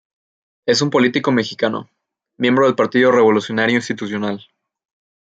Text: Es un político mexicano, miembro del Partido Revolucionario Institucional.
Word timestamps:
Es 0.65 0.81
un 0.81 0.89
político 0.89 1.31
mexicano, 1.31 1.87
miembro 2.37 2.65
del 2.65 2.73
Partido 2.73 3.11
Revolucionario 3.11 3.75
Institucional. 3.75 4.43